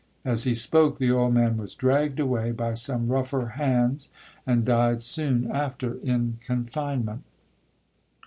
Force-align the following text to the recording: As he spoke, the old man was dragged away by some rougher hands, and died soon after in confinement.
As 0.25 0.45
he 0.45 0.55
spoke, 0.55 0.97
the 0.97 1.11
old 1.11 1.35
man 1.35 1.57
was 1.57 1.75
dragged 1.75 2.19
away 2.19 2.51
by 2.53 2.73
some 2.73 3.05
rougher 3.05 3.49
hands, 3.49 4.09
and 4.47 4.65
died 4.65 4.99
soon 4.99 5.51
after 5.51 5.93
in 5.93 6.39
confinement. 6.43 7.21